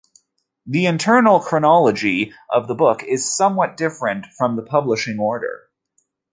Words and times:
The 0.65 0.87
internal 0.87 1.39
chronology 1.41 2.33
of 2.49 2.67
the 2.67 2.73
books 2.73 3.03
is 3.07 3.31
somewhat 3.37 3.77
different 3.77 4.25
from 4.35 4.55
the 4.55 4.63
publishing 4.63 5.19
order. 5.19 5.69